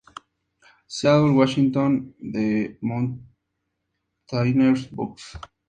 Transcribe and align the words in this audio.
Seattle, 0.87 1.31
Washington: 1.35 2.15
The 2.19 2.75
Mountaineers 2.81 4.87
Books. 4.87 5.35